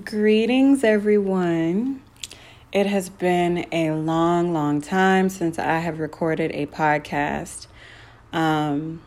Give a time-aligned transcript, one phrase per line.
[0.00, 2.02] Greetings, everyone.
[2.72, 7.66] It has been a long, long time since I have recorded a podcast.
[8.32, 9.02] Um,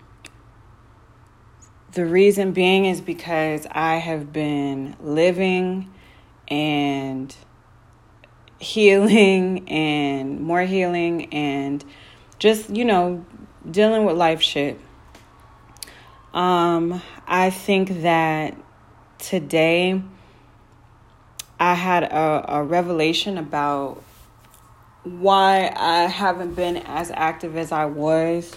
[1.94, 5.92] the reason being is because I have been living
[6.48, 7.36] and
[8.60, 11.84] healing and more healing and
[12.38, 13.26] just, you know,
[13.68, 14.80] dealing with life shit.
[16.32, 18.56] Um, I think that
[19.18, 20.04] today
[21.60, 24.04] I had a, a revelation about
[25.04, 28.54] why I haven't been as active as I was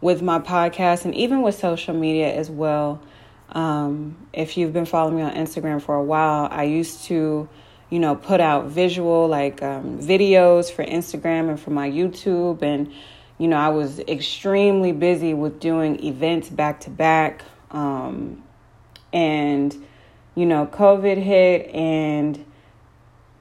[0.00, 3.02] with my podcast and even with social media as well.
[3.50, 7.48] Um, if you've been following me on Instagram for a while, I used to,
[7.90, 12.62] you know, put out visual like um, videos for Instagram and for my YouTube.
[12.62, 12.90] And,
[13.36, 17.42] you know, I was extremely busy with doing events back to back.
[17.70, 18.42] Um,
[19.12, 19.76] and,
[20.34, 22.44] you know, COVID hit and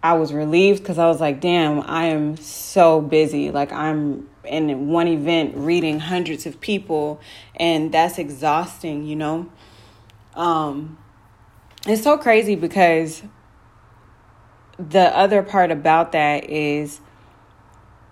[0.04, 3.52] I was relieved because I was like, damn, I am so busy.
[3.52, 7.22] Like, I'm in one event reading hundreds of people,
[7.56, 9.50] and that's exhausting, you know?
[10.34, 10.98] Um,
[11.86, 13.22] it's so crazy because
[14.78, 17.00] the other part about that is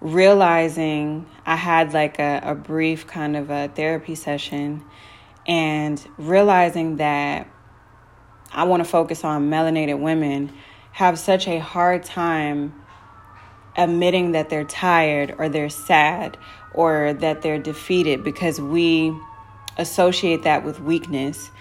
[0.02, 4.86] realizing I had like a, a brief kind of a therapy session
[5.48, 7.48] and realizing that
[8.52, 10.52] I want to focus on melanated women
[10.92, 12.73] have such a hard time
[13.78, 16.38] admitting that they're tired or they're sad
[16.73, 19.16] or that they're defeated because we
[19.78, 21.52] associate that with weakness.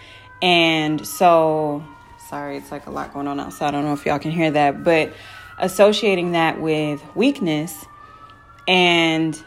[0.42, 1.84] And so,
[2.28, 3.68] sorry, it's like a lot going on outside.
[3.68, 5.12] I don't know if y'all can hear that, but
[5.58, 7.84] associating that with weakness
[8.66, 9.42] and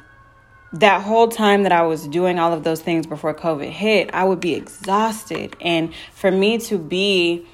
[0.74, 4.24] that whole time that I was doing all of those things before COVID hit, I
[4.24, 5.56] would be exhausted.
[5.60, 7.46] And for me to be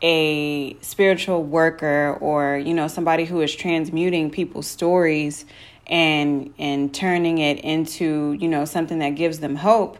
[0.00, 5.44] a spiritual worker or, you know, somebody who is transmuting people's stories
[5.86, 9.98] and and turning it into, you know, something that gives them hope,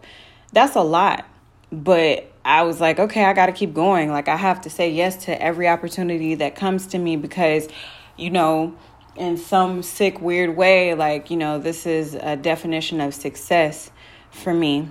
[0.53, 1.27] that's a lot.
[1.71, 4.11] But I was like, okay, I got to keep going.
[4.11, 7.69] Like I have to say yes to every opportunity that comes to me because,
[8.17, 8.77] you know,
[9.17, 13.91] in some sick, weird way, like, you know, this is a definition of success
[14.31, 14.89] for me.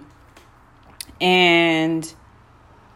[1.20, 2.12] And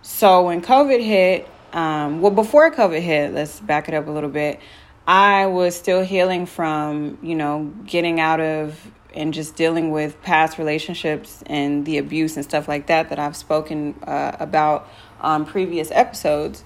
[0.02, 4.30] so when COVID hit, um, well, before COVID hit, let's back it up a little
[4.30, 4.60] bit.
[5.08, 10.58] I was still healing from, you know, getting out of and just dealing with past
[10.58, 14.90] relationships and the abuse and stuff like that that I've spoken uh, about
[15.22, 16.64] on previous episodes.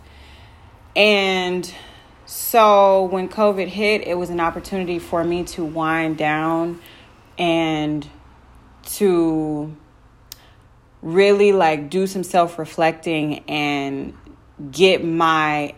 [0.95, 1.71] And
[2.29, 6.79] so when COVID hit, it was an opportunity for me to wind down
[7.39, 8.07] and
[8.83, 9.75] to
[11.01, 14.13] really like do some self reflecting and
[14.69, 15.73] get my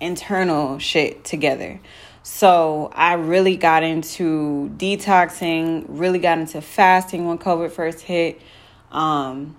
[0.00, 1.78] internal shit together.
[2.24, 8.42] So I really got into detoxing, really got into fasting when COVID first hit.
[8.90, 9.56] Um,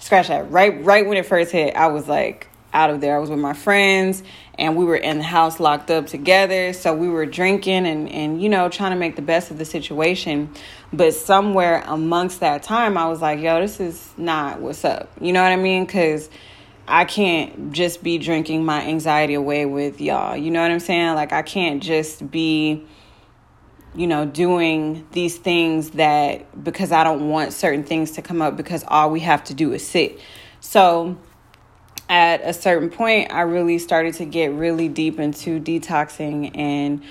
[0.00, 0.50] scratch that.
[0.50, 3.16] Right, right when it first hit, I was like, out of there.
[3.16, 4.22] I was with my friends
[4.58, 6.74] and we were in the house locked up together.
[6.74, 9.64] So we were drinking and, and you know, trying to make the best of the
[9.64, 10.50] situation.
[10.92, 15.10] But somewhere amongst that time, I was like, yo, this is not what's up.
[15.20, 15.86] You know what I mean?
[15.86, 16.28] Because
[16.86, 20.36] I can't just be drinking my anxiety away with y'all.
[20.36, 21.14] You know what I'm saying?
[21.14, 22.86] Like, I can't just be
[23.94, 28.54] you know, doing these things that because I don't want certain things to come up
[28.54, 30.20] because all we have to do is sit.
[30.60, 31.16] So
[32.08, 37.02] at a certain point, I really started to get really deep into detoxing and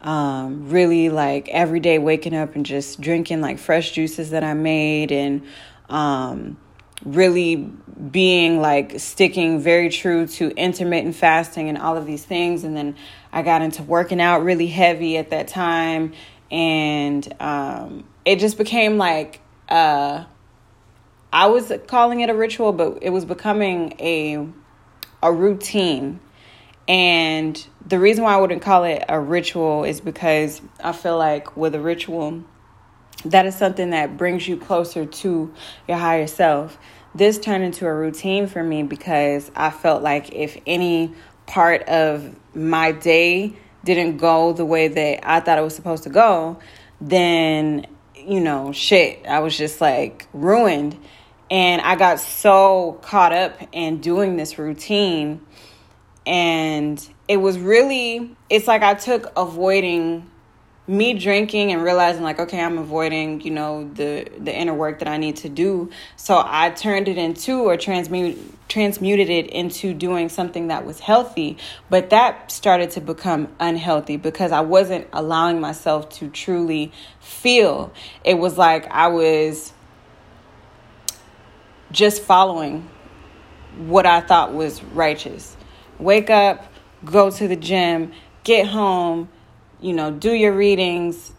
[0.00, 4.54] um, really like every day waking up and just drinking like fresh juices that I
[4.54, 5.42] made and
[5.88, 6.58] um,
[7.04, 12.64] really being like sticking very true to intermittent fasting and all of these things.
[12.64, 12.96] And then
[13.32, 16.12] I got into working out really heavy at that time.
[16.50, 20.24] And um, it just became like, uh,
[21.34, 24.46] I was calling it a ritual, but it was becoming a
[25.20, 26.20] a routine.
[26.86, 31.56] And the reason why I wouldn't call it a ritual is because I feel like
[31.56, 32.44] with a ritual,
[33.24, 35.52] that is something that brings you closer to
[35.88, 36.78] your higher self.
[37.16, 41.14] This turned into a routine for me because I felt like if any
[41.46, 46.10] part of my day didn't go the way that I thought it was supposed to
[46.10, 46.60] go,
[47.00, 50.96] then, you know, shit, I was just like ruined.
[51.54, 55.40] And I got so caught up in doing this routine.
[56.26, 60.28] And it was really, it's like I took avoiding
[60.88, 65.08] me drinking and realizing like okay i'm avoiding you know the the inner work that
[65.08, 65.88] i need to do.
[66.16, 68.36] So i turned it into or transmute
[68.68, 71.56] transmuted it into doing something that was healthy.
[71.88, 77.92] But that started to become unhealthy because i wasn't allowing myself to truly feel.
[78.24, 79.72] It was like i was
[81.94, 82.88] just following
[83.76, 85.56] what i thought was righteous
[85.98, 86.72] wake up
[87.04, 88.12] go to the gym
[88.42, 89.28] get home
[89.84, 91.30] you know, do your readings,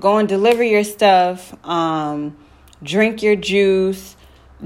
[0.00, 2.36] go and deliver your stuff, um,
[2.82, 4.16] drink your juice.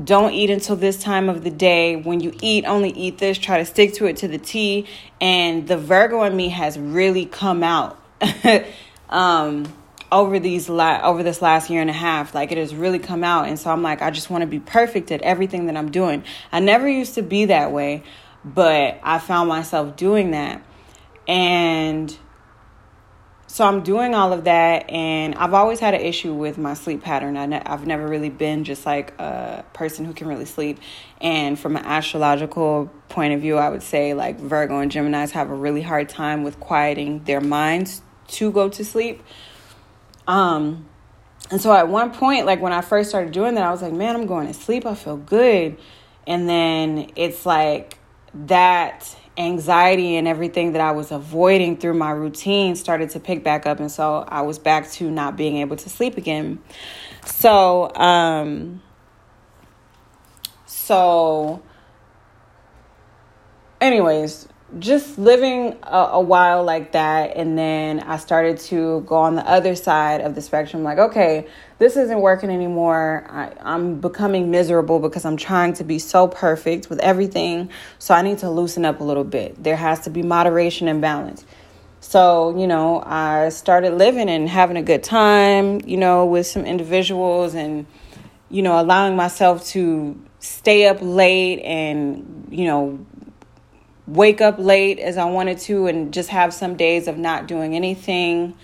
[0.02, 1.96] Don't eat until this time of the day.
[1.96, 3.37] When you eat, only eat this.
[3.37, 4.87] Try to stick to it to the T.
[5.20, 7.99] And the Virgo in me has really come out
[9.10, 9.66] um,
[10.10, 12.34] over these la- over this last year and a half.
[12.34, 14.60] Like it has really come out, and so I'm like, I just want to be
[14.60, 16.24] perfect at everything that I'm doing.
[16.52, 18.02] I never used to be that way,
[18.44, 20.62] but I found myself doing that,
[21.26, 22.16] and
[23.56, 27.02] so I'm doing all of that, and I've always had an issue with my sleep
[27.02, 27.38] pattern.
[27.38, 30.78] I ne- I've never really been just like a person who can really sleep.
[31.22, 35.48] And from an astrological point of view, I would say like Virgo and Geminis have
[35.48, 39.22] a really hard time with quieting their minds to go to sleep.
[40.26, 40.87] Um,
[41.50, 43.93] and so at one point, like when I first started doing that, I was like,
[43.93, 44.84] man, I'm going to sleep.
[44.87, 45.78] I feel good.
[46.26, 47.99] And then it's like
[48.34, 53.67] that anxiety and everything that I was avoiding through my routine started to pick back
[53.67, 53.81] up.
[53.81, 56.61] And so I was back to not being able to sleep again.
[57.25, 58.82] So, um,
[60.67, 61.62] so,
[63.81, 69.34] anyways, just living a, a, while like that and then i started to go on
[69.34, 71.46] the other side of the spectrum like okay
[71.78, 73.26] this isn't working anymore.
[73.28, 77.70] I, i'm becoming miserable because i'm trying to be so perfect with everything.
[77.99, 79.62] So i need to loosen up a little bit.
[79.62, 81.44] There has to be moderation and balance.
[82.00, 86.64] So you know i started living and having a good time you know with some
[86.64, 87.87] individuals and
[88.49, 93.05] you know allowing myself to stay up late and you know
[94.06, 97.74] wake up late as I wanted to and just have some days of not doing
[97.74, 98.56] anything.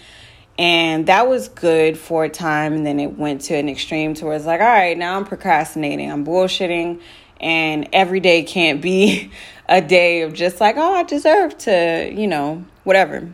[0.58, 2.74] And that was good for a time.
[2.74, 5.24] And then it went to an extreme to where it's like, all right, now I'm
[5.24, 7.00] procrastinating, I'm bullshitting.
[7.40, 9.32] And every day can't be
[9.68, 13.32] a day of just like, oh, I deserve to, you know, whatever.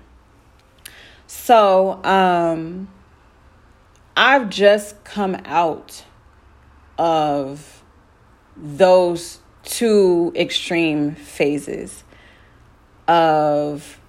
[1.26, 2.88] So, um,
[4.16, 6.05] I've just come out
[6.96, 7.84] of
[8.56, 9.38] those
[9.69, 12.03] two extreme phases
[13.06, 14.00] of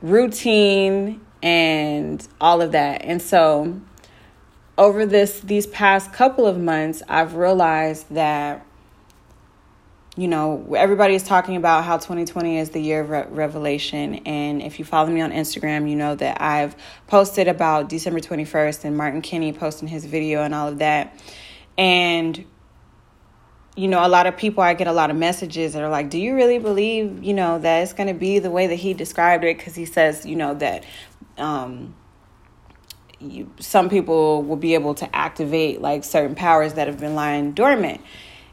[0.00, 3.04] routine and all of that.
[3.04, 3.80] And so
[4.78, 8.66] over this these past couple of months, I've realized that
[10.16, 14.14] you know, everybody is talking about how 2020 is the year of re- revelation.
[14.26, 16.76] And if you follow me on Instagram, you know that I've
[17.08, 21.20] posted about December 21st and Martin Kinney posting his video and all of that.
[21.76, 22.44] And
[23.76, 26.08] you know, a lot of people, I get a lot of messages that are like,
[26.08, 28.94] do you really believe, you know, that it's going to be the way that he
[28.94, 29.56] described it?
[29.56, 30.84] Because he says, you know, that
[31.38, 31.94] um,
[33.18, 37.52] you, some people will be able to activate like certain powers that have been lying
[37.52, 38.00] dormant.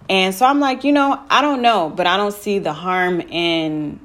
[0.09, 3.21] And so I'm like, you know, I don't know, but I don't see the harm
[3.21, 3.99] in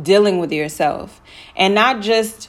[0.00, 1.20] dealing with yourself
[1.56, 2.48] and not just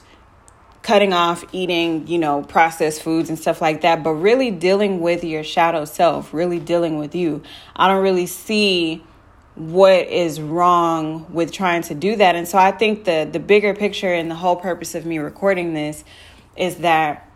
[0.90, 5.22] cutting off eating, you know, processed foods and stuff like that, but really dealing with
[5.22, 7.40] your shadow self, really dealing with you.
[7.76, 9.04] I don't really see
[9.54, 12.34] what is wrong with trying to do that.
[12.34, 15.74] And so I think the the bigger picture and the whole purpose of me recording
[15.74, 16.02] this
[16.56, 17.30] is that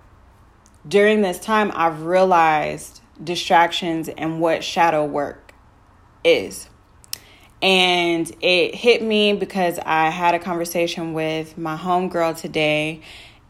[0.88, 5.55] during this time I've realized distractions and what shadow work
[6.25, 6.69] is.
[7.62, 13.02] And it hit me because I had a conversation with my homegirl today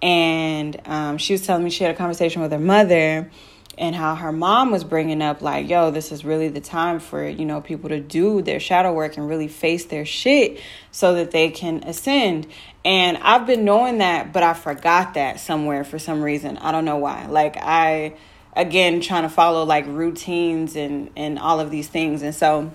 [0.04, 3.30] and um, she was telling me she had a conversation with her mother
[3.78, 7.26] and how her mom was bringing up like yo this is really the time for
[7.26, 10.60] you know people to do their shadow work and really face their shit
[10.92, 12.46] so that they can ascend.
[12.84, 16.58] And i've been knowing that but i forgot that somewhere for some reason.
[16.58, 17.26] I don't know why.
[17.26, 18.14] Like i
[18.54, 22.20] again trying to follow like routines and and all of these things.
[22.20, 22.70] And so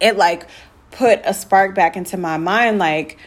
[0.00, 0.48] it like
[0.92, 3.18] put a spark back into my mind like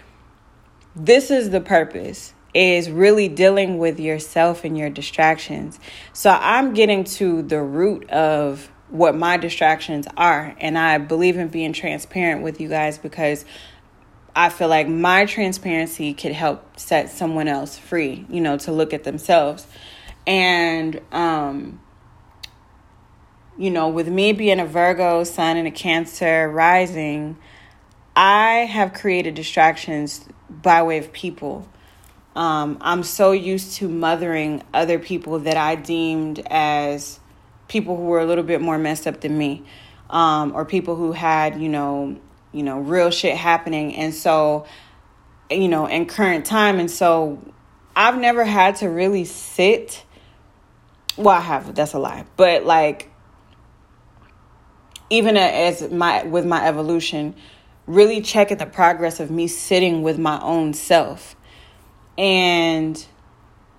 [0.96, 5.80] this is the purpose is really dealing with yourself and your distractions.
[6.14, 10.56] So I'm getting to the root of what my distractions are.
[10.60, 13.46] And I believe in being transparent with you guys because
[14.36, 18.94] I feel like my transparency could help set someone else free, you know, to look
[18.94, 19.68] at themselves.
[20.26, 21.82] And, um,
[23.58, 27.38] you know, with me being a Virgo, Sun, and a Cancer rising,
[28.16, 31.68] I have created distractions by way of people
[32.40, 37.20] um, I'm so used to mothering other people that I deemed as
[37.68, 39.66] people who were a little bit more messed up than me,
[40.10, 42.18] um, or people who had, you know,
[42.54, 43.94] you know, real shit happening.
[43.94, 44.66] And so,
[45.52, 46.80] you know, in current time.
[46.80, 47.46] And so
[47.94, 50.06] I've never had to really sit.
[51.18, 52.24] Well, I have, that's a lie.
[52.38, 53.12] But like,
[55.10, 57.36] even as my with my evolution,
[57.86, 61.36] really checking the progress of me sitting with my own self
[62.20, 63.06] and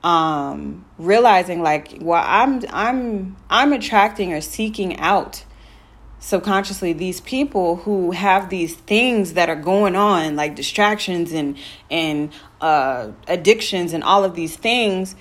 [0.02, 5.44] um realizing like well i'm i'm i'm attracting or seeking out
[6.20, 11.54] subconsciously these people who have these things that are going on like distractions and
[11.90, 12.32] and
[12.62, 15.14] uh addictions and all of these things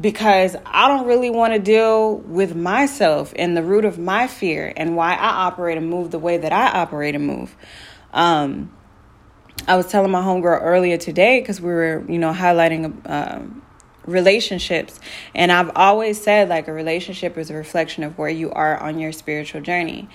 [0.00, 4.72] because I don't really want to deal with myself and the root of my fear
[4.76, 7.56] and why I operate and move the way that I operate and move.
[8.12, 8.70] Um,
[9.66, 13.40] I was telling my homegirl earlier today because we were, you know, highlighting uh,
[14.06, 14.98] relationships,
[15.34, 18.98] and I've always said like a relationship is a reflection of where you are on
[18.98, 20.08] your spiritual journey.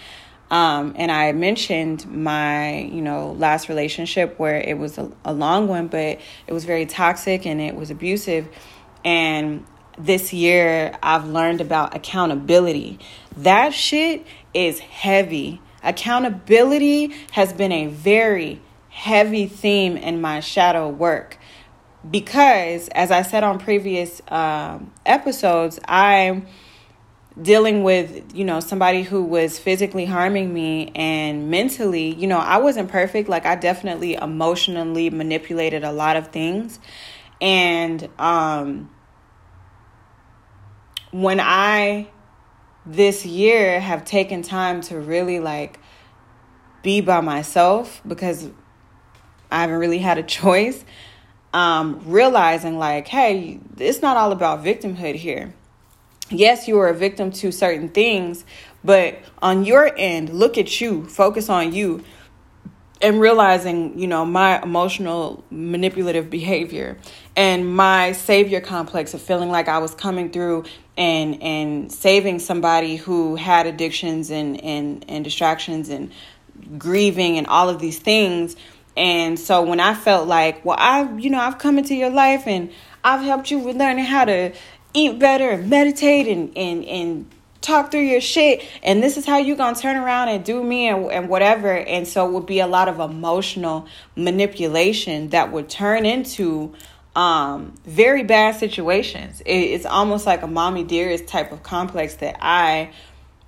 [0.50, 5.68] Um, and I mentioned my, you know, last relationship where it was a, a long
[5.68, 8.48] one, but it was very toxic and it was abusive.
[9.04, 9.66] And
[9.98, 13.00] this year, I've learned about accountability.
[13.38, 15.60] That shit is heavy.
[15.82, 18.62] Accountability has been a very
[18.94, 21.38] heavy theme in my shadow work.
[22.10, 26.46] Because, as I said on previous um, episodes, I'm
[27.42, 32.58] dealing with you know somebody who was physically harming me and mentally you know i
[32.58, 33.28] wasn't perfect.
[33.28, 36.80] Like i definitely emotionally manipulated a lot of things.
[37.42, 38.92] And um
[41.10, 42.08] when i
[42.86, 45.80] this year have taken time to really like
[46.84, 48.50] be by myself because
[49.54, 50.84] I haven't really had a choice.
[51.54, 55.54] Um, realizing like, hey, it's not all about victimhood here.
[56.32, 58.44] Yes, you are a victim to certain things,
[58.84, 62.04] but on your end, look at you, focus on you,
[63.04, 66.98] and realizing, you know, my emotional manipulative behavior
[67.36, 70.64] and my savior complex of feeling like I was coming through
[70.98, 76.12] and and saving somebody who had addictions and and and distractions and
[76.78, 78.56] grieving and all of these things
[78.96, 82.48] and so when I felt like, well, I, you know, I've come into your life
[82.48, 82.72] and
[83.04, 84.54] I've helped you with learning how to
[84.94, 87.32] eat better and meditate and, and, and
[87.62, 88.64] talk through your shit.
[88.84, 91.76] And this is how you're going to turn around and do me and, and whatever.
[91.76, 96.74] And so it would be a lot of emotional manipulation that would turn into
[97.16, 99.42] um, very bad situations.
[99.42, 102.92] It, it's almost like a mommy dearest type of complex that I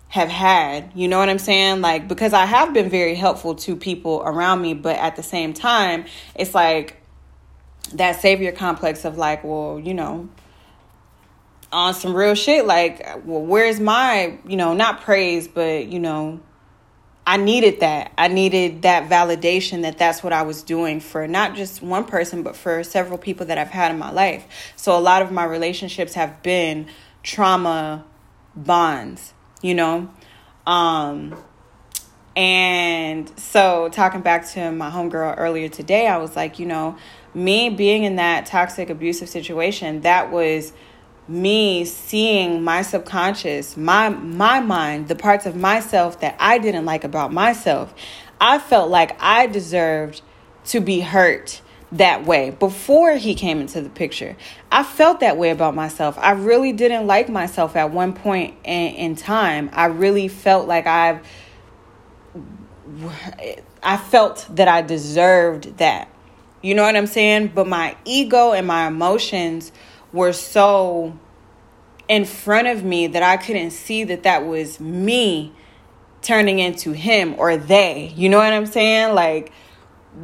[0.07, 0.91] have had.
[0.95, 1.81] You know what I'm saying?
[1.81, 5.53] Like, because I have been very helpful to people around me, but at the same
[5.53, 7.01] time, it's like
[7.93, 10.29] that savior complex of like, well, you know,
[11.71, 16.39] on some real shit, like, well, where's my, you know, not praise, but, you know,
[17.27, 18.11] I needed that.
[18.17, 22.43] I needed that validation that that's what I was doing for not just one person,
[22.43, 24.45] but for several people that I've had in my life.
[24.75, 26.87] So a lot of my relationships have been
[27.23, 28.05] trauma
[28.55, 30.09] bonds you know?
[30.65, 31.35] Um,
[32.35, 36.97] and so, talking back to my homegirl earlier today, I was like, you know,
[37.33, 40.73] me being in that toxic, abusive situation, that was
[41.27, 47.03] me seeing my subconscious, my my mind, the parts of myself that I didn't like
[47.03, 47.93] about myself.
[48.39, 50.21] I felt like I deserved
[50.65, 51.61] to be hurt
[51.97, 54.35] that way before he came into the picture.
[54.71, 56.17] I felt that way about myself.
[56.17, 59.69] I really didn't like myself at one point in, in time.
[59.73, 61.25] I really felt like I've
[63.81, 66.09] I felt that I deserved that.
[66.61, 67.51] You know what I'm saying?
[67.53, 69.71] But my ego and my emotions
[70.11, 71.17] were so
[72.07, 75.53] in front of me that I couldn't see that that was me
[76.21, 78.13] turning into him or they.
[78.15, 79.13] You know what I'm saying?
[79.13, 79.51] Like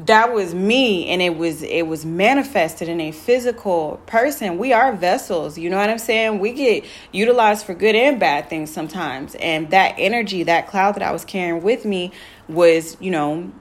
[0.05, 4.57] that was me and it was it was manifested in a physical person.
[4.57, 6.39] We are vessels you know what i'm saying?
[6.39, 11.03] We get utilized for good and bad things sometimes and that energy that cloud that
[11.03, 12.11] i was carrying with me
[12.47, 13.51] was you know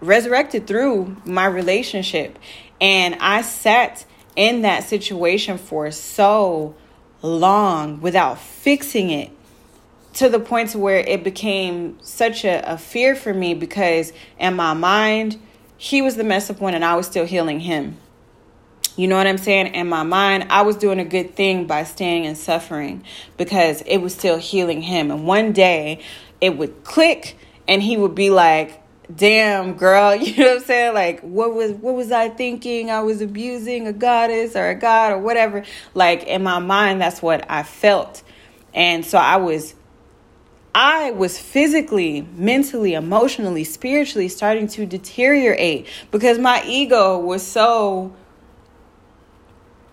[0.00, 2.38] resurrected through my relationship.
[2.80, 4.04] And i sat
[4.36, 6.74] in that situation for so
[7.22, 9.30] long without fixing it
[10.12, 14.54] to the point to where it became such a, a fear for me because in
[14.54, 15.40] my mind
[15.76, 17.98] he was the mess up one and I was still healing him.
[18.96, 19.74] You know what I'm saying?
[19.74, 23.04] In my mind, I was doing a good thing by staying and suffering
[23.36, 25.10] because it was still healing him.
[25.10, 26.00] And one day
[26.40, 28.80] it would click and he would be like,
[29.14, 33.02] damn girl you know what i'm saying like what was what was i thinking i
[33.02, 35.62] was abusing a goddess or a god or whatever
[35.92, 38.22] like in my mind that's what i felt
[38.72, 39.74] and so i was
[40.74, 48.14] i was physically mentally emotionally spiritually starting to deteriorate because my ego was so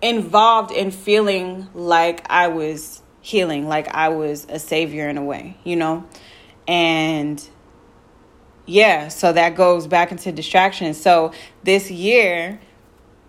[0.00, 5.56] involved in feeling like i was healing like i was a savior in a way
[5.64, 6.04] you know
[6.66, 7.48] and
[8.66, 10.94] yeah, so that goes back into distraction.
[10.94, 11.32] So
[11.64, 12.60] this year,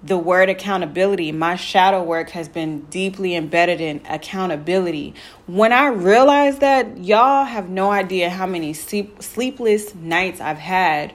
[0.04, 5.14] the word accountability, my shadow work has been deeply embedded in accountability.
[5.48, 11.14] When I realized that, y'all have no idea how many sleep, sleepless nights I've had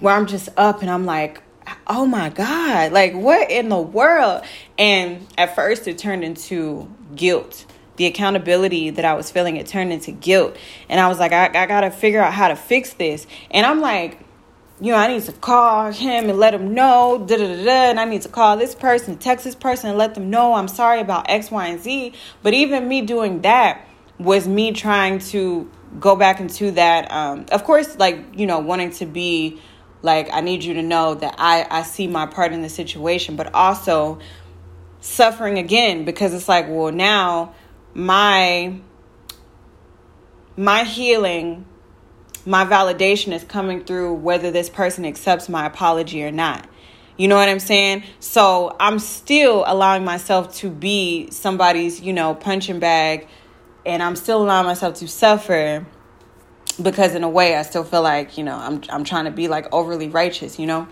[0.00, 1.42] where I'm just up and I'm like,
[1.86, 4.42] oh my God, like what in the world?
[4.76, 7.64] And at first it turned into guilt
[7.96, 10.56] the accountability that I was feeling, it turned into guilt.
[10.88, 13.26] And I was like, I, I got to figure out how to fix this.
[13.50, 14.20] And I'm like,
[14.80, 17.90] you know, I need to call him and let him know, da da da da.
[17.90, 20.68] And I need to call this person, text this person, and let them know I'm
[20.68, 22.12] sorry about X, Y, and Z.
[22.42, 23.86] But even me doing that
[24.18, 27.10] was me trying to go back into that.
[27.10, 29.60] Um, of course, like, you know, wanting to be
[30.02, 33.36] like, I need you to know that I, I see my part in the situation,
[33.36, 34.18] but also
[35.00, 37.54] suffering again because it's like, well, now
[37.94, 38.78] my
[40.58, 41.66] my healing
[42.46, 46.66] my validation is coming through whether this person accepts my apology or not
[47.16, 52.34] you know what i'm saying so i'm still allowing myself to be somebody's you know
[52.34, 53.26] punching bag
[53.84, 55.84] and i'm still allowing myself to suffer
[56.80, 59.48] because in a way i still feel like you know i'm i'm trying to be
[59.48, 60.86] like overly righteous you know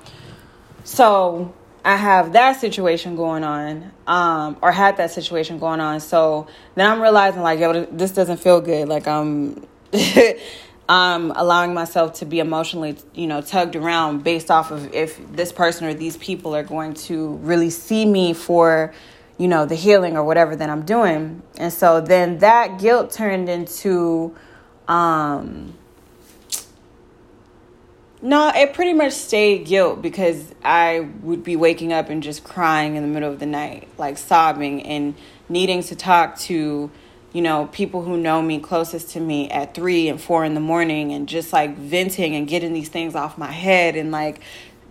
[0.85, 6.01] so I have that situation going on, um, or had that situation going on.
[6.01, 6.47] So
[6.77, 8.89] then I'm realizing like, yo, this doesn't feel good.
[8.89, 9.67] Like I'm,
[10.89, 15.51] I'm allowing myself to be emotionally, you know, tugged around based off of if this
[15.51, 18.93] person or these people are going to really see me for,
[19.39, 21.43] you know, the healing or whatever that I'm doing.
[21.57, 24.37] And so then that guilt turned into,
[24.87, 25.73] um,
[28.21, 32.97] no, it pretty much stayed guilt because I would be waking up and just crying
[32.97, 35.15] in the middle of the night, like sobbing and
[35.49, 36.91] needing to talk to,
[37.35, 40.61] you know, people who know me closest to me at three and four in the
[40.61, 44.41] morning and just like venting and getting these things off my head and like,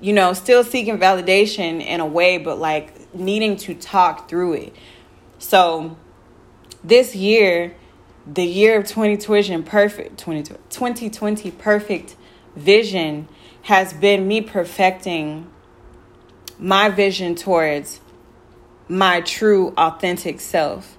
[0.02, 4.76] you know, still seeking validation in a way, but like needing to talk through it.
[5.40, 5.98] So
[6.84, 7.76] this year,
[8.28, 12.16] the year of 2020 perfect 2020 perfect
[12.58, 13.30] vision
[13.64, 15.50] has been me perfecting
[16.60, 18.02] my vision towards
[18.90, 20.98] my true authentic self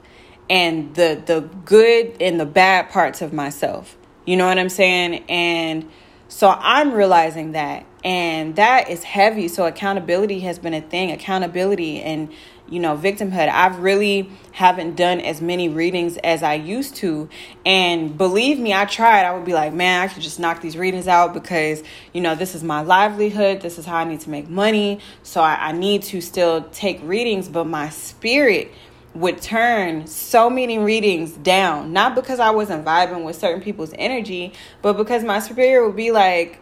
[0.49, 3.97] and the the good and the bad parts of myself.
[4.25, 5.25] You know what I'm saying?
[5.29, 5.91] And
[6.29, 9.49] so I'm realizing that and that is heavy.
[9.49, 11.11] So accountability has been a thing.
[11.11, 12.31] Accountability and
[12.69, 17.29] you know victimhood i've really haven't done as many readings as i used to
[17.67, 20.77] and believe me i tried i would be like man i could just knock these
[20.77, 21.83] readings out because
[22.15, 25.43] you know this is my livelihood this is how i need to make money so
[25.43, 28.73] i, I need to still take readings but my spirit
[29.15, 34.53] would turn so many readings down not because i wasn't vibing with certain people's energy
[34.83, 36.61] but because my superior would be like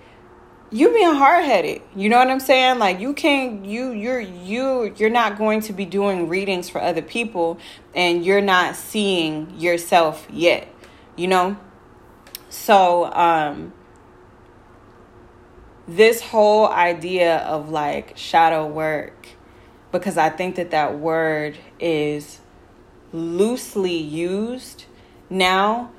[0.73, 1.83] you being hard headed.
[1.95, 2.79] You know what I'm saying?
[2.79, 7.03] Like you can't you you're you you're not going to be doing readings for other
[7.03, 7.59] people
[7.95, 10.67] and you're not seeing yourself yet.
[11.15, 11.57] You know?
[12.49, 13.75] So um
[15.87, 19.29] this whole idea of like shadow work
[19.91, 22.41] because I think that that word is
[23.13, 24.85] loosely used
[25.31, 25.91] now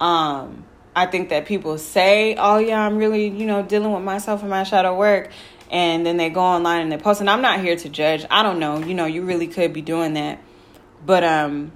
[0.00, 4.40] um I think that people say, "Oh yeah, I'm really, you know, dealing with myself
[4.40, 5.30] and my shadow work."
[5.70, 8.26] And then they go online and they post and I'm not here to judge.
[8.28, 8.78] I don't know.
[8.78, 10.40] You know, you really could be doing that.
[11.06, 11.72] But um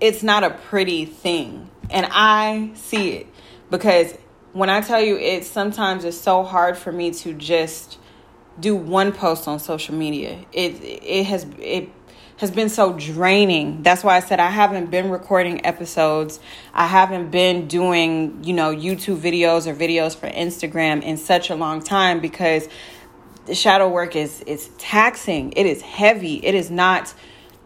[0.00, 1.70] it's not a pretty thing.
[1.90, 3.26] And I see it
[3.70, 4.12] because
[4.52, 7.98] when I tell you it sometimes it's so hard for me to just
[8.60, 10.44] do one post on social media.
[10.52, 11.88] It it has it
[12.38, 13.82] has been so draining.
[13.82, 16.38] That's why I said I haven't been recording episodes.
[16.72, 21.56] I haven't been doing, you know, YouTube videos or videos for Instagram in such a
[21.56, 22.68] long time because
[23.46, 25.52] the shadow work is is taxing.
[25.52, 26.34] It is heavy.
[26.44, 27.12] It is not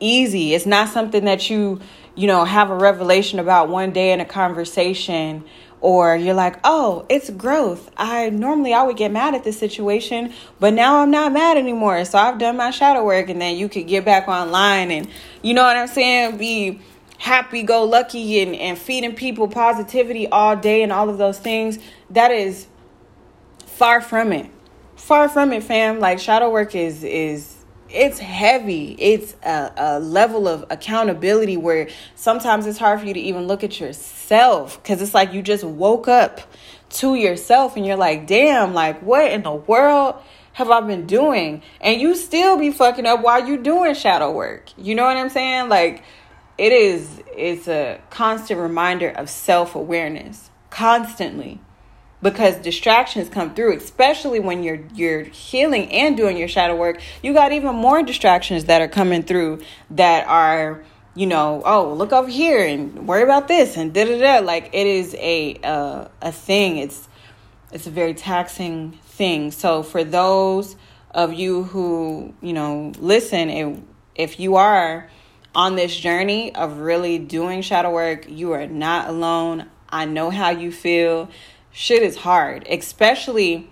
[0.01, 0.55] easy.
[0.55, 1.81] It's not something that you,
[2.15, 5.45] you know, have a revelation about one day in a conversation
[5.83, 10.33] or you're like, "Oh, it's growth." I normally I would get mad at this situation,
[10.59, 12.05] but now I'm not mad anymore.
[12.07, 15.09] So I've done my shadow work and then you could get back online and
[15.43, 16.81] you know what I'm saying, be
[17.19, 21.79] happy go lucky and and feeding people positivity all day and all of those things.
[22.11, 22.67] That is
[23.83, 24.49] Far from it.
[24.95, 25.99] Far from it, fam.
[25.99, 27.57] Like shadow work is is
[27.89, 28.95] it's heavy.
[28.99, 33.65] It's a, a level of accountability where sometimes it's hard for you to even look
[33.65, 36.41] at yourself because it's like you just woke up
[36.91, 40.17] to yourself and you're like, damn, like what in the world
[40.55, 41.63] have I been doing?
[41.81, 44.71] And you still be fucking up while you're doing shadow work.
[44.77, 45.69] You know what I'm saying?
[45.69, 46.03] Like
[46.59, 51.61] it is it's a constant reminder of self-awareness constantly
[52.23, 57.33] because distractions come through especially when you're you're healing and doing your shadow work you
[57.33, 62.29] got even more distractions that are coming through that are you know oh look over
[62.29, 64.45] here and worry about this and da da da.
[64.45, 66.79] Like it is a uh, a thing.
[66.79, 67.09] It's
[67.71, 69.51] it's a very taxing thing.
[69.51, 70.77] So for those
[71.11, 73.79] of you who you know listen if,
[74.15, 75.11] if you are
[75.55, 79.69] on this journey of really doing shadow work you are not alone.
[79.89, 81.29] I know how you feel.
[81.71, 83.71] Shit is hard, especially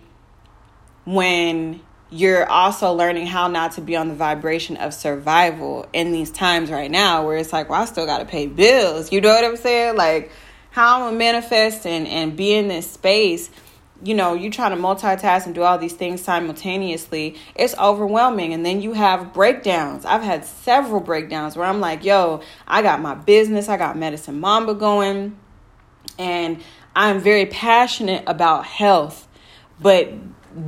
[1.05, 6.31] when you're also learning how not to be on the vibration of survival in these
[6.31, 9.12] times right now where it's like, well, I still got to pay bills.
[9.12, 9.96] You know what I'm saying?
[9.96, 10.33] Like,
[10.70, 13.49] how I'm going to manifest and, and be in this space.
[14.03, 18.55] You know, you trying to multitask and do all these things simultaneously, it's overwhelming.
[18.55, 20.05] And then you have breakdowns.
[20.05, 24.40] I've had several breakdowns where I'm like, yo, I got my business, I got Medicine
[24.40, 25.37] Mamba going,
[26.18, 26.62] and
[26.96, 29.29] I'm very passionate about health.
[29.81, 30.14] But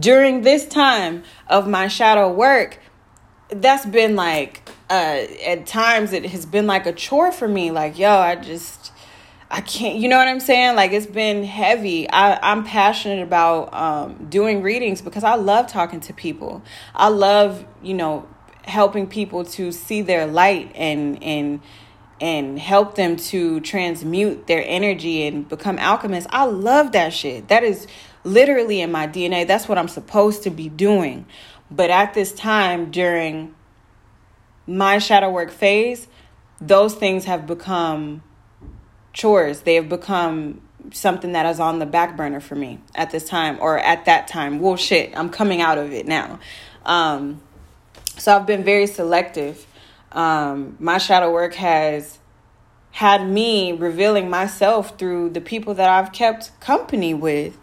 [0.00, 2.78] during this time of my shadow work,
[3.48, 7.70] that's been like uh at times it has been like a chore for me.
[7.70, 8.92] Like yo i just
[9.50, 10.76] i can't you know what i'm saying?
[10.76, 12.08] Like it's been heavy.
[12.10, 16.62] I i'm passionate about um doing readings because i love talking to people.
[16.94, 18.26] I love you know
[18.64, 21.60] helping people to see their light and and
[22.22, 26.30] and help them to transmute their energy and become alchemists.
[26.32, 27.48] I love that shit.
[27.48, 27.88] That is
[28.22, 29.44] literally in my DNA.
[29.44, 31.26] That's what I'm supposed to be doing.
[31.68, 33.56] But at this time during
[34.68, 36.06] my shadow work phase,
[36.60, 38.22] those things have become
[39.12, 39.62] chores.
[39.62, 40.60] They have become
[40.92, 44.28] something that is on the back burner for me at this time or at that
[44.28, 44.60] time.
[44.60, 46.38] Well, shit, I'm coming out of it now.
[46.86, 47.42] Um,
[48.16, 49.66] so I've been very selective
[50.12, 52.18] um, my shadow work has
[52.92, 57.58] had me revealing myself through the people that I've kept company with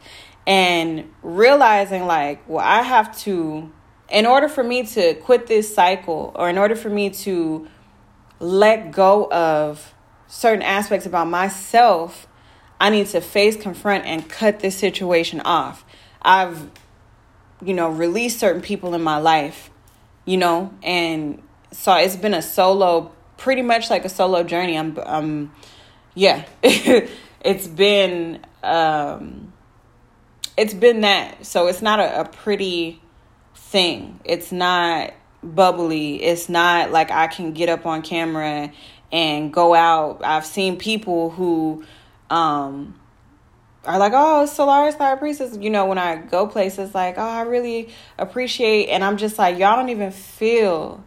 [0.48, 3.72] and realizing like well I have to
[4.10, 7.68] in order for me to quit this cycle or in order for me to
[8.40, 9.94] let go of
[10.28, 12.28] certain aspects about myself
[12.82, 15.86] I need to face confront and cut this situation off.
[16.22, 16.72] I've
[17.64, 19.70] you know released certain people in my life
[20.26, 24.78] you know and so it's been a solo pretty much like a solo journey.
[24.78, 25.54] I'm um
[26.14, 26.46] yeah.
[27.42, 29.54] It's been um
[30.58, 31.46] it's been that.
[31.46, 33.02] So it's not a, a pretty
[33.56, 34.20] thing.
[34.26, 36.22] It's not bubbly.
[36.22, 38.72] It's not like i can get up on camera
[39.12, 40.22] and go out.
[40.24, 41.86] I've seen people who
[42.30, 43.00] um
[43.86, 45.58] are like, oh, Solaris Fire Priestess.
[45.58, 49.58] You know, when I go places, like, oh, I really appreciate, and I'm just like,
[49.58, 51.04] y'all don't even feel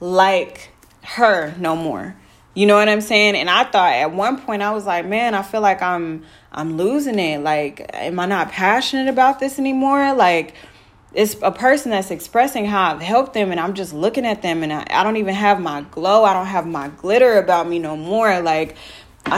[0.00, 0.70] like
[1.02, 2.16] her no more.
[2.54, 3.34] You know what I'm saying?
[3.34, 6.76] And I thought at one point I was like, man, I feel like I'm I'm
[6.76, 7.42] losing it.
[7.42, 10.14] Like, am I not passionate about this anymore?
[10.14, 10.54] Like,
[11.12, 14.62] it's a person that's expressing how I've helped them, and I'm just looking at them,
[14.62, 16.24] and I, I don't even have my glow.
[16.24, 18.40] I don't have my glitter about me no more.
[18.40, 18.76] Like,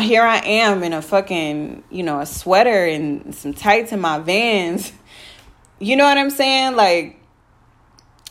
[0.01, 4.19] here I am in a fucking, you know, a sweater and some tights in my
[4.19, 4.93] vans.
[5.79, 6.75] You know what I'm saying?
[6.75, 7.21] Like,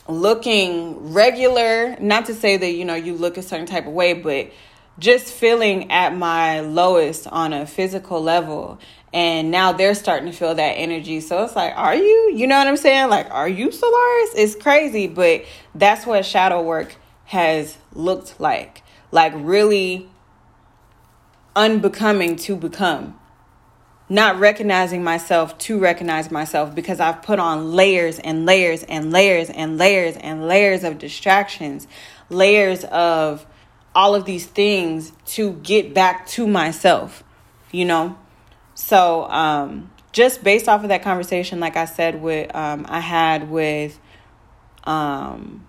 [0.08, 4.12] looking regular not to say that you know you look a certain type of way
[4.12, 4.50] but
[4.98, 8.78] just feeling at my lowest on a physical level.
[9.12, 11.20] And now they're starting to feel that energy.
[11.20, 13.08] So it's like are you you know what i'm saying?
[13.10, 14.30] Like are you solaris?
[14.34, 18.82] It's crazy but that's what shadow work has looked like.
[19.10, 20.08] Like really
[21.54, 23.18] unbecoming to become
[24.08, 29.50] not recognizing myself to recognize myself because I've put on layers and layers and layers
[29.50, 31.88] and layers and layers of distractions,
[32.30, 33.44] layers of
[33.94, 37.24] all of these things to get back to myself,
[37.72, 38.16] you know?
[38.74, 43.50] So, um, just based off of that conversation, like I said, with um, I had
[43.50, 43.98] with
[44.84, 45.66] um,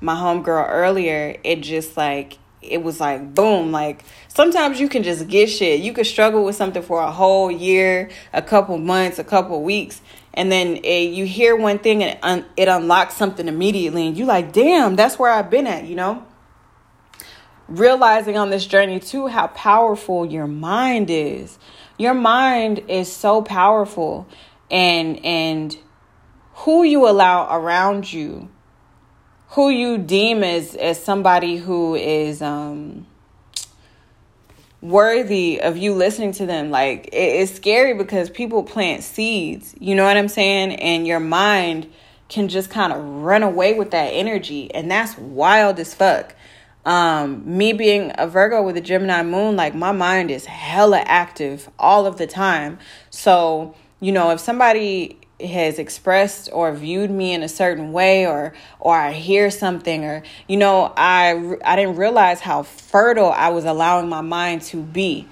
[0.00, 2.38] my homegirl earlier, it just like
[2.70, 5.80] it was like boom like sometimes you can just get shit.
[5.80, 10.00] You could struggle with something for a whole year a couple months a couple weeks
[10.34, 14.16] and then it, you hear one thing and it, un, it unlocks something immediately and
[14.16, 16.24] you like damn that's where i've been at you know?
[17.68, 21.58] Realizing on this journey too how powerful your mind is.
[21.98, 24.28] Your mind is so powerful
[24.70, 25.76] and and
[26.54, 28.48] who you allow around you
[29.50, 33.06] who you deem as as somebody who is um
[34.82, 36.70] worthy of you listening to them.
[36.70, 40.74] Like it, it's scary because people plant seeds you know what i'm saying?
[40.76, 41.90] And your mind
[42.28, 46.34] can just kind of run away with that energy and that's wild as fuck.
[46.84, 51.70] Um me being a virgo with a gemini moon like my mind is hella active
[51.78, 52.78] all of the time.
[53.10, 58.54] So you know if somebody has expressed or viewed me in a certain way or
[58.80, 63.64] or I hear something or you know I I didn't realize how fertile I was
[63.64, 65.28] allowing my mind to be.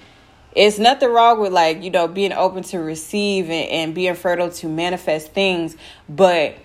[0.55, 4.49] It's nothing wrong with like, you know, being open to receive and, and being fertile
[4.51, 5.75] to manifest things,
[6.07, 6.55] but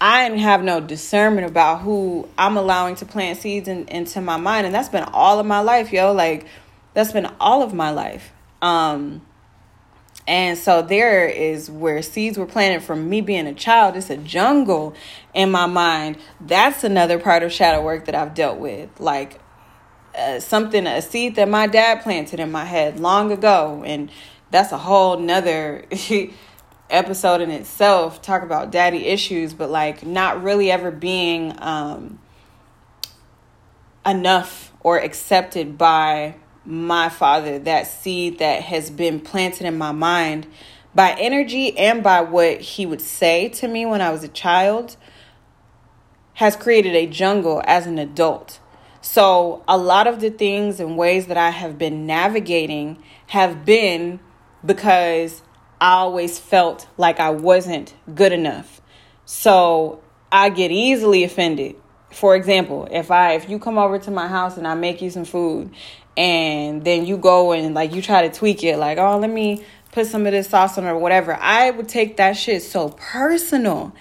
[0.00, 4.36] I didn't have no discernment about who I'm allowing to plant seeds in, into my
[4.36, 6.12] mind and that's been all of my life, yo.
[6.12, 6.46] Like
[6.94, 8.32] that's been all of my life.
[8.60, 9.22] Um
[10.28, 13.96] and so there is where seeds were planted from me being a child.
[13.96, 14.94] It's a jungle
[15.32, 16.18] in my mind.
[16.38, 18.90] That's another part of shadow work that I've dealt with.
[19.00, 19.40] Like
[20.14, 23.82] uh, something, a seed that my dad planted in my head long ago.
[23.86, 24.10] And
[24.50, 25.86] that's a whole nother
[26.90, 28.20] episode in itself.
[28.20, 32.18] Talk about daddy issues, but like not really ever being um,
[34.04, 36.34] enough or accepted by
[36.68, 40.46] my father, that seed that has been planted in my mind
[40.94, 44.98] by energy and by what he would say to me when I was a child,
[46.34, 48.60] has created a jungle as an adult.
[49.00, 54.20] So, a lot of the things and ways that I have been navigating have been
[54.62, 55.40] because
[55.80, 58.82] I always felt like I wasn't good enough.
[59.24, 61.76] So, I get easily offended.
[62.10, 65.10] For example, if I if you come over to my house and I make you
[65.10, 65.70] some food
[66.18, 69.64] and then you go and like you try to tweak it like oh let me
[69.92, 71.34] put some of this sauce on or whatever.
[71.34, 73.94] I would take that shit so personal.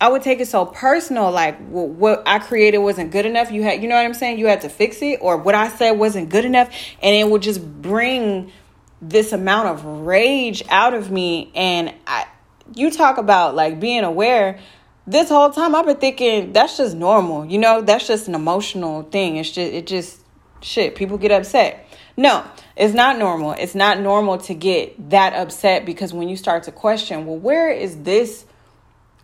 [0.00, 3.50] I would take it so personal like what i created wasn't good enough.
[3.50, 4.38] You had you know what i'm saying?
[4.38, 6.68] You had to fix it or what i said wasn't good enough
[7.02, 8.52] and it would just bring
[9.02, 11.50] this amount of rage out of me.
[11.54, 12.26] And i
[12.74, 14.60] you talk about like being aware.
[15.06, 17.82] This whole time i've been thinking that's just normal you know?
[17.82, 19.36] That's just an emotional thing.
[19.36, 20.23] It's just it just
[20.64, 21.86] shit, people get upset.
[22.16, 22.44] No,
[22.76, 23.52] it's not normal.
[23.52, 27.70] It's not normal to get that upset because when you start to question, well, where
[27.70, 28.46] is this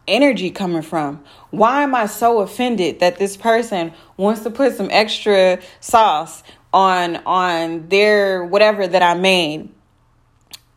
[0.06, 1.24] energy coming from?
[1.50, 7.16] Why am I so offended that this person wants to put some extra sauce on
[7.26, 9.68] on their whatever that I made?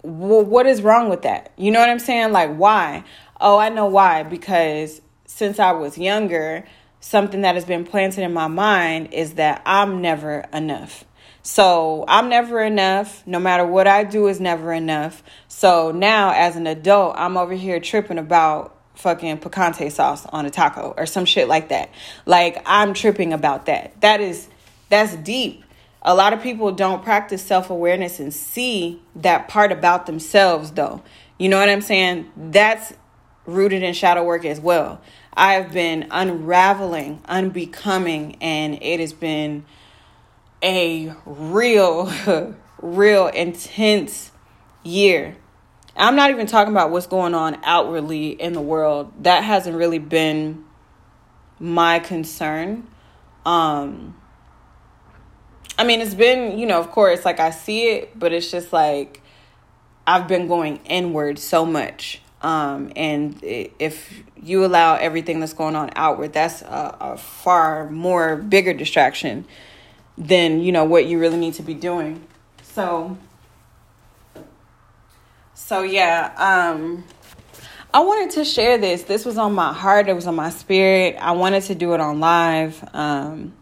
[0.03, 1.51] Well, what is wrong with that?
[1.57, 2.31] You know what I'm saying?
[2.31, 3.03] Like why?
[3.41, 6.63] Oh, I know why because since I was younger,
[7.03, 11.03] something that has been planted in my mind is that I'm never enough.
[11.41, 13.27] So I'm never enough.
[13.27, 15.21] No matter what I do is never enough.
[15.49, 20.49] So now as an adult, I'm over here tripping about fucking picante sauce on a
[20.49, 21.89] taco or some shit like that.
[22.25, 23.99] Like I'm tripping about that.
[23.99, 24.47] That is
[24.87, 25.65] that's deep.
[26.03, 31.03] A lot of people don't practice self-awareness and see that part about themselves though.
[31.37, 32.31] You know what I'm saying?
[32.37, 32.93] That's
[33.45, 35.01] rooted in shadow work as well.
[35.35, 39.65] I've been unraveling, unbecoming, and it has been
[40.63, 42.11] a real,
[42.81, 44.31] real intense
[44.83, 45.35] year.
[45.95, 49.11] I'm not even talking about what's going on outwardly in the world.
[49.23, 50.65] That hasn't really been
[51.59, 52.87] my concern.
[53.45, 54.15] Um
[55.77, 58.71] I mean, it's been, you know, of course, like I see it, but it's just
[58.71, 59.21] like
[60.05, 62.21] I've been going inward so much.
[62.41, 68.35] Um, and if you allow everything that's going on outward, that's a, a, far more
[68.35, 69.45] bigger distraction
[70.17, 72.25] than you know what you really need to be doing.
[72.61, 73.17] So,
[75.53, 77.03] so yeah, um,
[77.93, 79.03] I wanted to share this.
[79.03, 80.09] This was on my heart.
[80.09, 81.15] It was on my spirit.
[81.19, 82.83] I wanted to do it on live.
[82.93, 83.53] Um,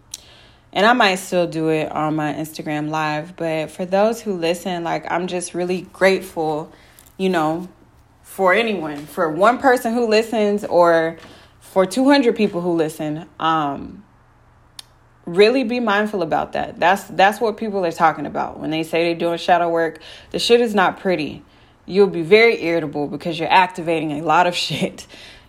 [0.74, 3.36] and I might still do it on my Instagram live.
[3.36, 6.72] But for those who listen, like I'm just really grateful,
[7.18, 7.68] you know,
[8.32, 11.18] for anyone, for one person who listens or
[11.60, 13.28] for 200 people who listen.
[13.42, 14.06] Um,
[15.26, 16.80] really be mindful about that.
[16.80, 20.00] That's that's what people are talking about when they say they're doing shadow work.
[20.32, 21.44] The shit is not pretty.
[21.86, 25.08] You'll be very irritable because you're activating a lot of shit.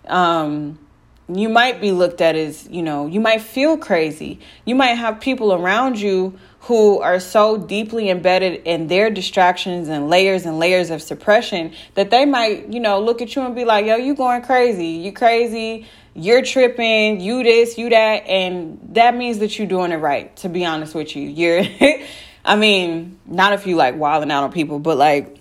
[0.09, 0.81] Um,
[1.29, 4.41] you might be looked at as, you know, you might feel crazy.
[4.65, 10.09] You might have people around you who are so deeply embedded in their distractions and
[10.09, 13.65] layers and layers of suppression that they might, you know, look at you and be
[13.65, 14.87] like, yo, you going crazy.
[14.87, 15.89] You crazy.
[16.15, 17.21] You're tripping.
[17.21, 18.27] You this, you that.
[18.29, 21.29] And that means that you're doing it right, to be honest with you.
[21.29, 21.65] You're,
[22.45, 25.37] I mean, not if you like wilding out on people, but like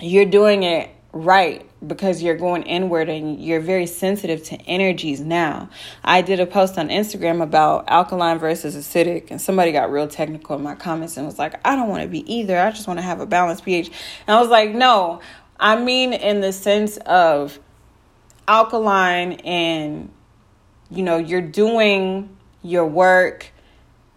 [0.00, 5.68] you're doing it right because you're going inward and you're very sensitive to energies now.
[6.02, 10.56] I did a post on Instagram about alkaline versus acidic, and somebody got real technical
[10.56, 12.58] in my comments and was like, I don't want to be either.
[12.58, 13.90] I just want to have a balanced pH.
[14.26, 15.20] And I was like, no,
[15.60, 17.58] I mean, in the sense of
[18.48, 20.10] alkaline and,
[20.90, 23.52] you know, you're doing your work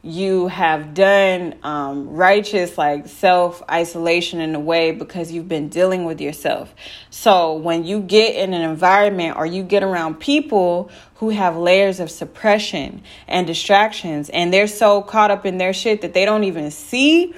[0.06, 6.06] you have done um, righteous like self isolation in a way because you've been dealing
[6.06, 6.76] with yourself.
[7.10, 12.00] So when you get in an environment or you get around people who have layers
[12.00, 16.44] of suppression and distractions and they're so caught up in their shit that they don't
[16.44, 17.34] even see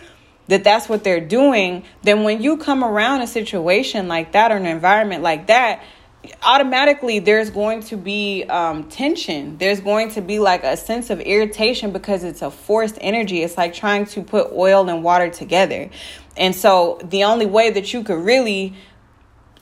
[0.50, 4.56] that that's what they're doing then when you come around a situation like that or
[4.56, 5.84] an environment like that
[6.44, 9.58] automatically there's going to be um, tension.
[9.58, 13.44] There's going to be like a sense of irritation because it's a forced energy.
[13.44, 15.90] It's like trying to put oil and water together.
[16.36, 18.76] And so the only way that you could really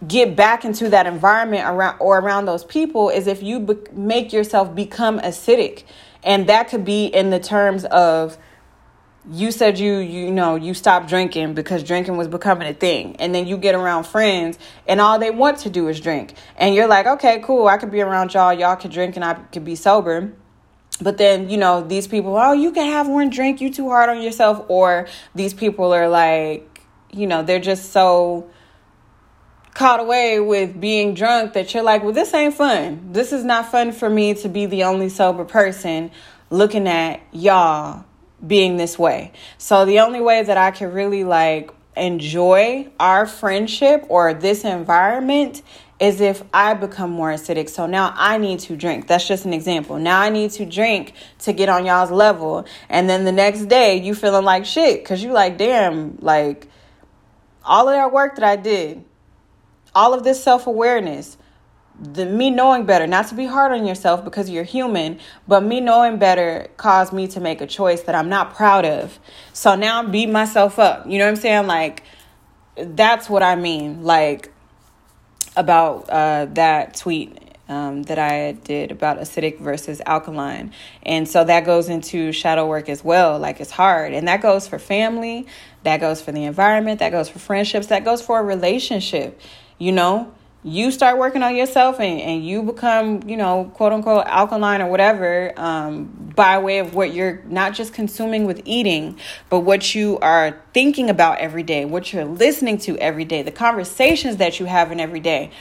[0.06, 4.34] get back into that environment around or around those people is if you be- make
[4.34, 5.84] yourself become acidic.
[6.23, 8.38] And that could be in the terms of
[9.31, 13.15] you said you you know you stopped drinking because drinking was becoming a thing.
[13.17, 16.33] And then you get around friends and all they want to do is drink.
[16.57, 18.53] And you're like okay cool i could be around y'all.
[18.53, 20.33] Y'all could drink and i could be sober.
[21.01, 23.61] But then you know these people oh you can have one drink.
[23.61, 24.65] You too hard on yourself.
[24.67, 28.49] Or these people are like you know they're just so
[29.73, 33.11] caught away with being drunk that you're like well this ain't fun.
[33.11, 36.11] This is not fun for me to be the only sober person
[36.51, 38.05] looking at y'all
[38.45, 39.31] being this way.
[39.57, 45.61] So the only way that I can really like enjoy our friendship or this environment
[45.99, 47.69] is if I become more acidic.
[47.69, 49.07] So now I need to drink.
[49.07, 49.97] That's just an example.
[49.97, 52.65] Now I need to drink to get on y'all's level.
[52.89, 56.67] And then the next day you feeling like shit because you like, damn, like
[57.63, 59.03] all of that work that I did,
[59.93, 61.37] all of this self awareness,
[61.99, 65.79] the me knowing better, not to be hard on yourself because you're human, but me
[65.79, 69.17] knowing better caused me to make a choice that I'm not proud of.
[69.53, 71.08] So now I'm beating myself up.
[71.08, 71.67] You know what I'm saying?
[71.67, 72.03] Like
[72.75, 74.03] that's what I mean.
[74.03, 74.51] Like
[75.55, 80.71] about uh, that tweet um, that I did about acidic versus alkaline.
[81.03, 83.39] And so that goes into shadow work as well.
[83.39, 84.13] Like it's hard.
[84.13, 85.47] And that goes for family,
[85.84, 89.39] that goes for the environment, that goes for friendships, that goes for a relationship,
[89.77, 90.34] you know?
[90.65, 94.89] You start working on yourself and, and you become, you know, quote unquote alkaline or
[94.89, 99.19] whatever, um, by way of what you're not just consuming with eating,
[99.51, 103.51] but what you are thinking about every day, what you're listening to every day, the
[103.51, 105.51] conversations that you have in every day.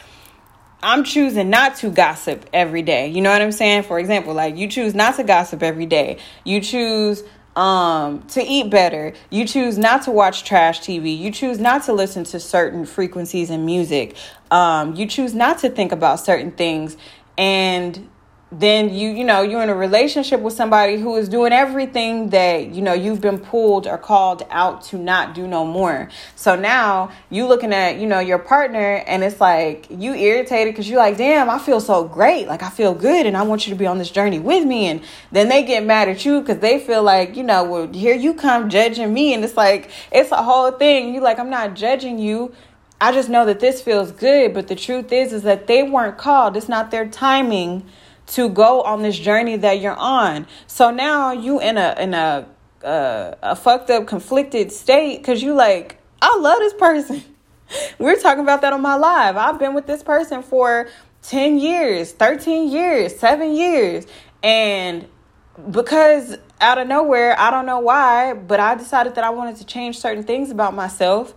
[0.82, 3.08] I'm choosing not to gossip every day.
[3.08, 3.82] You know what I'm saying?
[3.82, 6.16] For example, like you choose not to gossip every day.
[6.44, 7.22] You choose
[7.56, 9.12] um, to eat better.
[9.30, 11.16] You choose not to watch trash TV.
[11.16, 14.16] You choose not to listen to certain frequencies in music.
[14.50, 16.96] Um, you choose not to think about certain things.
[17.36, 18.08] And
[18.60, 22.68] then you you know you're in a relationship with somebody who is doing everything that
[22.68, 26.08] you know you've been pulled or called out to not do no more.
[26.36, 30.88] So now you looking at you know your partner and it's like you irritated because
[30.88, 32.46] you're like damn i feel so great.
[32.46, 34.86] Like i feel good and i want you to be on this journey with me.
[34.86, 38.14] And then they get mad at you because they feel like you know well here
[38.14, 39.34] you come judging me.
[39.34, 41.12] And it's like it's a whole thing.
[41.12, 42.54] You like i'm not judging you.
[43.00, 46.18] I just know that this feels good but the truth is is that they weren't
[46.18, 46.56] called.
[46.56, 47.84] It's not their timing
[48.26, 50.46] to go on this journey that you're on.
[50.66, 52.48] So now you in a in a
[52.82, 57.22] uh, a fucked up conflicted state because you like I love this person.
[57.98, 59.36] We're talking about that on my live.
[59.36, 60.88] I've been with this person for
[61.22, 64.06] 10 years, 13 years, 7 years.
[64.42, 65.08] And
[65.70, 69.64] because out of nowhere, I don't know why, but I decided that I wanted to
[69.64, 71.34] change certain things about myself.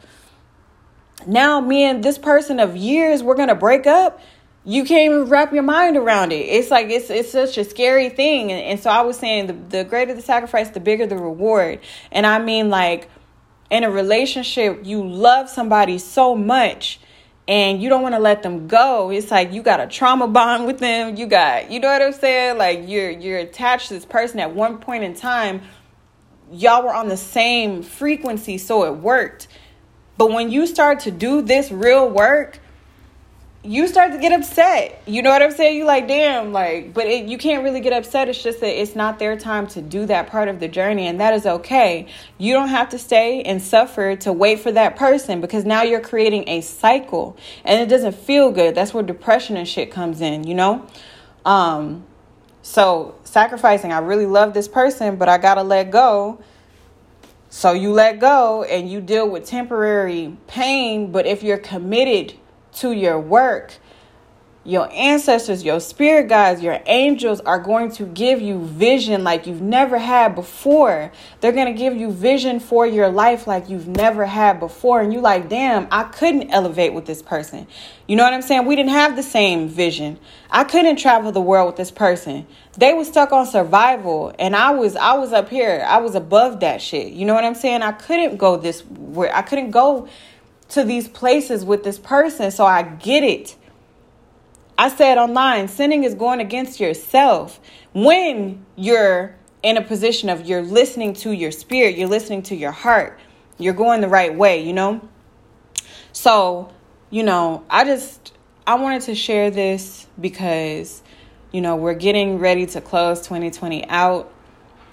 [1.25, 4.19] Now, me and this person of years, we're going to break up
[4.67, 6.41] you can't even wrap your mind around it.
[6.41, 8.51] It's like it's it's such a scary thing.
[8.51, 11.79] And, and so I was saying the, the greater the sacrifice, the bigger the reward.
[12.11, 13.09] And I mean like
[13.71, 16.99] in a relationship, you love somebody so much
[17.47, 19.09] and you don't want to let them go.
[19.09, 21.15] It's like you got a trauma bond with them.
[21.15, 22.57] You got, you know what I'm saying?
[22.57, 25.61] Like you're you're attached to this person at one point in time.
[26.51, 29.47] Y'all were on the same frequency, so it worked.
[30.17, 32.59] But when you start to do this real work,
[33.67, 35.01] you start to get upset.
[35.05, 35.75] You know what I'm saying?
[35.75, 38.29] You like, damn, like, but it, you can't really get upset.
[38.29, 41.19] It's just that it's not their time to do that part of the journey, and
[41.19, 42.07] that is okay.
[42.37, 45.99] You don't have to stay and suffer to wait for that person because now you're
[45.99, 48.73] creating a cycle, and it doesn't feel good.
[48.73, 50.47] That's where depression and shit comes in.
[50.47, 50.87] You know,
[51.43, 52.05] um,
[52.61, 53.91] so sacrificing.
[53.91, 56.41] I really love this person, but I gotta let go.
[57.49, 62.33] So you let go and you deal with temporary pain, but if you're committed
[62.79, 63.77] to your work,
[64.67, 69.61] your ancestors, your spirit guides, your angels are going to give you vision like you've
[69.61, 71.09] never had before.
[71.39, 74.99] They're going to give you vision for your life like you've never had before.
[74.99, 77.65] And you like, damn, I couldn't elevate with this person.
[78.09, 78.65] You know what I'm saying?
[78.65, 80.19] We didn't have the same vision.
[80.51, 82.45] I couldn't travel the world with this person.
[82.77, 85.85] They were stuck on survival and I was I was up here.
[85.87, 87.13] I was above that shit.
[87.13, 87.83] You know what I'm saying?
[87.83, 90.09] I couldn't go this where I couldn't go
[90.69, 92.51] to these places with this person.
[92.51, 93.55] So I get it.
[94.77, 97.59] I said online, sinning is going against yourself
[97.93, 102.71] when you're in a position of you're listening to your spirit, you're listening to your
[102.71, 103.19] heart,
[103.57, 105.07] you're going the right way, you know?
[106.11, 106.71] So,
[107.09, 108.33] you know, I just
[108.67, 111.01] I wanted to share this because
[111.51, 114.31] you know, we're getting ready to close 2020 out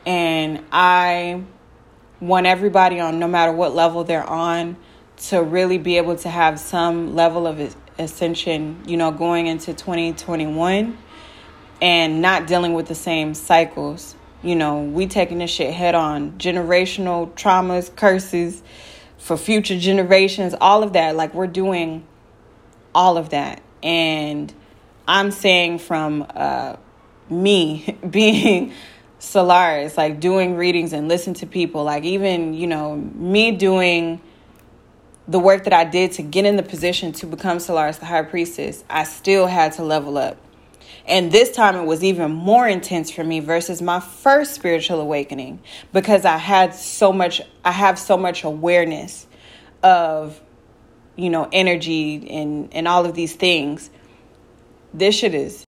[0.06, 1.42] and I
[2.20, 4.76] want everybody on no matter what level they're on
[5.16, 10.98] to really be able to have some level of ascension, you know, going into 2021
[11.80, 14.16] and not dealing with the same cycles.
[14.42, 16.32] You know, we taking this shit head on.
[16.32, 18.62] Generational traumas, curses
[19.18, 21.16] for future generations, all of that.
[21.16, 22.04] Like we're doing
[22.94, 23.62] all of that.
[23.82, 24.52] And
[25.06, 26.76] I'm saying from uh,
[27.30, 28.72] me being
[29.18, 34.20] Solaris, like doing readings and listen to people, like even, you know, me doing
[35.26, 38.22] the work that I did to get in the position to become Solaris the High
[38.22, 40.36] Priestess, I still had to level up.
[41.06, 45.60] And this time it was even more intense for me versus my first spiritual awakening
[45.92, 49.26] because I had so much, I have so much awareness
[49.82, 50.40] of,
[51.14, 53.90] you know, energy and, and all of these things.
[54.94, 55.62] This shit is